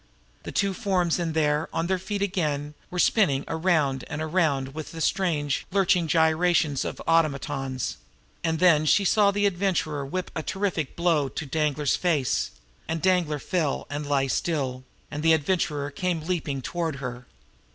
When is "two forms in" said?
0.51-1.33